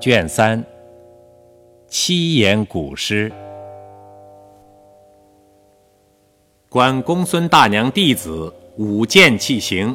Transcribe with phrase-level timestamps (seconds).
[0.00, 0.64] 卷三，
[1.86, 3.30] 七言古诗。
[6.70, 9.94] 观公孙大娘弟子舞剑器行。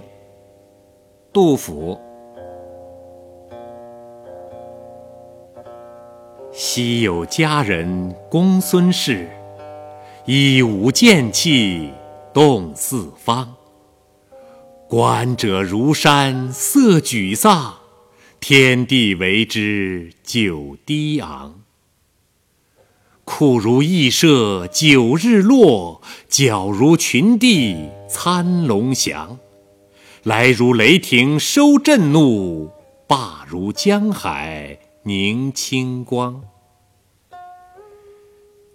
[1.33, 1.99] 杜甫。
[6.51, 9.27] 昔有佳人公孙氏，
[10.25, 11.91] 一舞剑气
[12.31, 13.55] 动四方。
[14.87, 17.73] 观者如山色沮丧，
[18.39, 21.61] 天地为之久低昂。
[23.23, 29.39] 酷如羿射九日落，矫如群帝参龙翔。
[30.23, 32.71] 来如雷霆收震怒，
[33.07, 36.43] 罢如江海凝清光。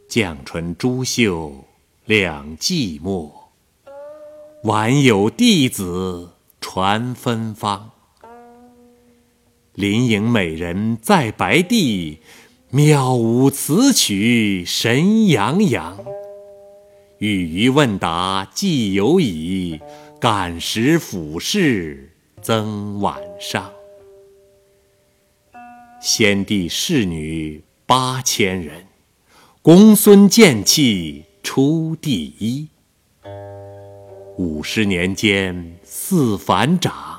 [0.09, 1.65] 绛唇朱袖
[2.05, 3.31] 两寂寞。
[4.65, 7.93] 晚有弟子传芬芳，
[9.75, 12.19] 林影美人在白帝，
[12.71, 15.99] 妙舞此曲神洋洋。
[17.19, 19.81] 语于问答既有矣，
[20.21, 22.13] 感时俯视
[22.43, 23.71] 增晚上。
[26.03, 28.87] 先帝侍女八千人，
[29.63, 32.69] 公孙剑气出第一。
[34.39, 37.10] 五十年间似反掌，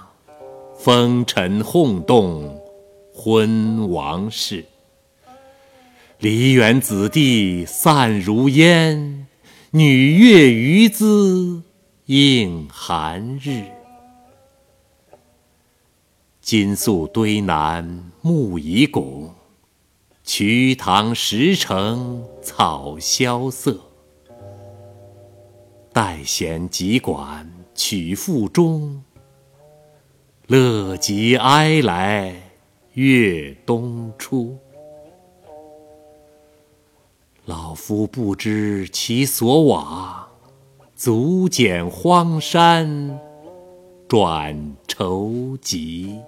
[0.84, 2.60] 风尘轰动
[3.14, 4.66] 昏王室。
[6.18, 9.28] 梨园子弟散如烟，
[9.70, 11.62] 女乐余姿
[12.08, 13.66] 映寒日。
[16.42, 19.36] 金粟堆南木已拱，
[20.24, 23.80] 瞿塘石城草萧瑟。
[25.94, 29.04] 待弦急管曲复终，
[30.52, 32.36] 乐极哀来
[32.96, 34.58] 月东出。
[37.46, 40.28] 老夫不知其所往，
[40.94, 43.18] 足见荒山
[44.10, 46.20] 转愁急。